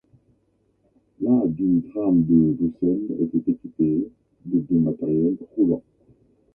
[1.23, 4.07] La du tram de Bruxelles était équipée
[4.45, 5.83] de deux matériels roulants.